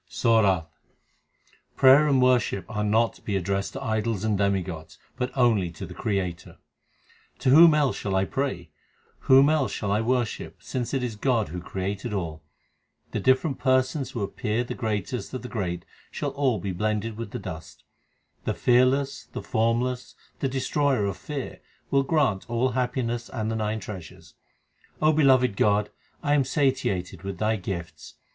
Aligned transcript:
SORATH 0.09 0.65
Prayer 1.75 2.07
and 2.07 2.19
worship 2.23 2.65
are 2.67 2.83
not 2.83 3.13
to 3.13 3.21
be 3.21 3.35
addressed 3.35 3.73
to 3.73 3.83
idols 3.83 4.23
and 4.23 4.35
demigods, 4.35 4.97
but 5.15 5.29
only 5.37 5.69
to 5.69 5.85
the 5.85 5.93
Creator: 5.93 6.57
To 7.37 7.49
whom 7.51 7.75
else 7.75 7.97
shall 7.97 8.15
I 8.15 8.25
pray? 8.25 8.71
whom 9.19 9.47
else 9.47 9.71
shall 9.71 9.91
I 9.91 10.01
worship, 10.01 10.55
since 10.59 10.95
it 10.95 11.03
is 11.03 11.15
God 11.15 11.49
who 11.49 11.61
created 11.61 12.13
all? 12.13 12.41
The 13.11 13.19
different 13.19 13.59
persons 13.59 14.09
who 14.09 14.23
appear 14.23 14.63
the 14.63 14.73
greatest 14.73 15.35
of 15.35 15.43
the 15.43 15.47
great 15.47 15.85
shall 16.09 16.31
all 16.31 16.57
be 16.57 16.71
blended 16.71 17.15
with 17.15 17.29
the 17.29 17.37
dust. 17.37 17.83
The 18.45 18.55
Fearless, 18.55 19.25
the 19.33 19.43
Formless, 19.43 20.15
the 20.39 20.49
Destroyer 20.49 21.05
of 21.05 21.15
fear 21.17 21.59
will 21.91 22.01
grant 22.01 22.49
all 22.49 22.69
happiness 22.71 23.29
and 23.29 23.51
the 23.51 23.55
nine 23.55 23.79
treasures. 23.79 24.33
O 24.99 25.13
beloved 25.13 25.55
God, 25.55 25.91
I 26.23 26.33
am 26.33 26.43
satiated 26.43 27.21
with 27.21 27.37
Thy 27.37 27.55
gifts. 27.57 28.15